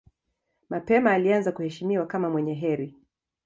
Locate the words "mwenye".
2.29-2.53